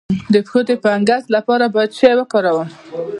[0.33, 2.69] د پښو د فنګس لپاره باید څه شی وکاروم؟